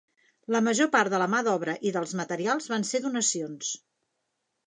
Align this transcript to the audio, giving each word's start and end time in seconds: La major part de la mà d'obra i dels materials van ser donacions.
La 0.53 0.61
major 0.67 0.87
part 0.95 1.13
de 1.13 1.19
la 1.23 1.27
mà 1.33 1.41
d'obra 1.47 1.75
i 1.89 1.91
dels 1.97 2.15
materials 2.21 2.71
van 2.75 2.87
ser 2.93 3.03
donacions. 3.05 3.71